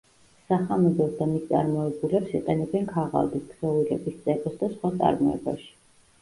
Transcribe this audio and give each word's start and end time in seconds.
სახამებელს 0.51 1.11
და 1.17 1.27
მის 1.33 1.43
წარმოებულებს 1.51 2.33
იყენებენ 2.39 2.87
ქაღალდის, 2.95 3.45
ქსოვილების, 3.53 4.17
წებოს 4.25 4.57
და 4.65 4.71
სხვა 4.73 4.93
წარმოებაში. 5.05 5.71